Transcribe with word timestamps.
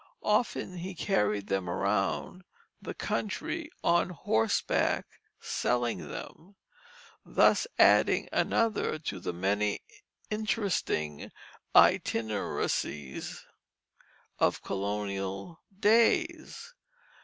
Often 0.25 0.77
he 0.77 0.95
carried 0.95 1.45
them 1.45 1.69
around 1.69 2.43
the 2.81 2.95
country 2.95 3.69
on 3.83 4.09
horseback 4.09 5.05
selling 5.39 6.07
them, 6.09 6.55
thus 7.23 7.67
adding 7.77 8.27
another 8.33 8.97
to 8.97 9.19
the 9.19 9.31
many 9.31 9.81
interesting 10.31 11.31
itineracies 11.75 13.43
of 14.39 14.63
colonial 14.63 15.61
days. 15.79 16.73